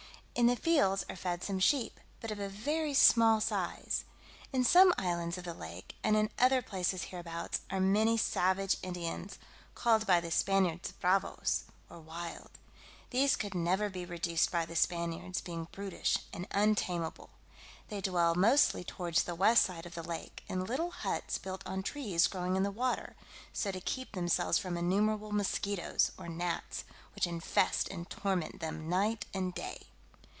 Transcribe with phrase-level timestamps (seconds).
[0.33, 4.05] In the fields are fed some sheep, but of a very small size.
[4.53, 9.37] In some islands of the lake, and in other places hereabouts, are many savage Indians,
[9.75, 12.49] called by the Spaniards bravoes, or wild:
[13.09, 17.31] these could never be reduced by the Spaniards, being brutish, and untameable.
[17.89, 21.83] They dwell mostly towards the west side of the lake, in little huts built on
[21.83, 23.17] trees growing in the water;
[23.51, 29.25] so to keep themselves from innumerable mosquitoes, or gnats, which infest and torment them night
[29.33, 29.87] and day.